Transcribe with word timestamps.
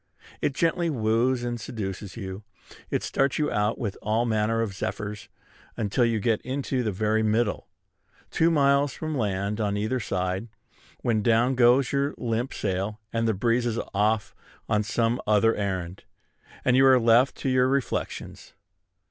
It 0.41 0.55
gently 0.55 0.89
wooes 0.89 1.43
and 1.43 1.61
seduces 1.61 2.17
you; 2.17 2.41
it 2.89 3.03
starts 3.03 3.37
you 3.37 3.51
out 3.51 3.77
with 3.77 3.99
all 4.01 4.25
manner 4.25 4.59
of 4.63 4.73
zephyrs, 4.73 5.29
until 5.77 6.03
you 6.03 6.19
get 6.19 6.41
into 6.41 6.81
the 6.81 6.91
very 6.91 7.21
middle, 7.21 7.67
two 8.31 8.49
miles 8.49 8.93
from 8.95 9.15
land 9.15 9.61
on 9.61 9.77
either 9.77 9.99
side, 9.99 10.47
when 11.01 11.21
down 11.21 11.53
goes 11.53 11.91
your 11.91 12.15
limp 12.17 12.51
sail, 12.51 12.99
and 13.13 13.27
the 13.27 13.35
breeze 13.35 13.67
is 13.67 13.77
off 13.93 14.33
on 14.67 14.81
some 14.81 15.21
other 15.27 15.53
errand, 15.55 16.03
and 16.65 16.75
you 16.75 16.83
are 16.87 16.99
left 16.99 17.35
to 17.35 17.49
your 17.49 17.67
reflections. 17.67 18.55